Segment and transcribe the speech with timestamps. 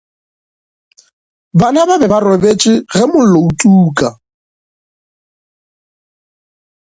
[1.59, 4.07] Bana ba be ba robetše ge mollo o tuka.